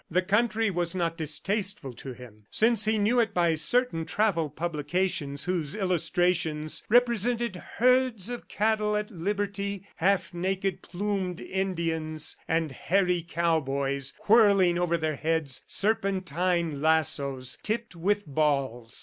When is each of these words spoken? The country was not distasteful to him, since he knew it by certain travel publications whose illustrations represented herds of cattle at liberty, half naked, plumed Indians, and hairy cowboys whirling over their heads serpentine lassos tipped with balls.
The 0.09 0.23
country 0.23 0.71
was 0.71 0.95
not 0.95 1.15
distasteful 1.15 1.93
to 1.93 2.13
him, 2.13 2.47
since 2.49 2.85
he 2.85 2.97
knew 2.97 3.19
it 3.19 3.35
by 3.35 3.53
certain 3.53 4.03
travel 4.03 4.49
publications 4.49 5.43
whose 5.43 5.75
illustrations 5.75 6.83
represented 6.89 7.57
herds 7.77 8.27
of 8.27 8.47
cattle 8.47 8.97
at 8.97 9.11
liberty, 9.11 9.87
half 9.97 10.33
naked, 10.33 10.81
plumed 10.81 11.39
Indians, 11.39 12.35
and 12.47 12.71
hairy 12.71 13.21
cowboys 13.21 14.13
whirling 14.25 14.79
over 14.79 14.97
their 14.97 15.17
heads 15.17 15.63
serpentine 15.67 16.81
lassos 16.81 17.59
tipped 17.61 17.95
with 17.95 18.25
balls. 18.25 18.99